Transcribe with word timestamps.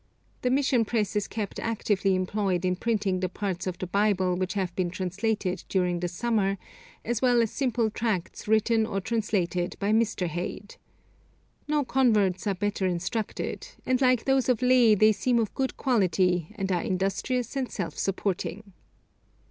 The 0.41 0.49
mission 0.49 0.83
press 0.83 1.15
is 1.15 1.27
kept 1.27 1.59
actively 1.59 2.15
employed 2.15 2.65
in 2.65 2.75
printing 2.75 3.19
the 3.19 3.29
parts 3.29 3.67
of 3.67 3.77
the 3.77 3.85
Bible 3.85 4.35
which 4.35 4.55
have 4.55 4.75
been 4.75 4.89
translated 4.89 5.63
during 5.69 5.99
the 5.99 6.07
summer, 6.07 6.57
as 7.05 7.21
well 7.21 7.39
as 7.39 7.51
simple 7.51 7.91
tracts 7.91 8.47
written 8.47 8.87
or 8.87 8.99
translated 8.99 9.75
by 9.79 9.91
Mr. 9.91 10.27
Heyde. 10.27 10.77
No 11.67 11.85
converts 11.85 12.47
are 12.47 12.55
better 12.55 12.87
instructed, 12.87 13.67
and 13.85 14.01
like 14.01 14.25
those 14.25 14.49
of 14.49 14.63
Leh 14.63 14.95
they 14.95 15.11
seem 15.11 15.37
of 15.37 15.53
good 15.53 15.77
quality, 15.77 16.47
and 16.55 16.71
are 16.71 16.81
industrious 16.81 17.55
and 17.55 17.71
self 17.71 17.95
supporting. 17.95 18.73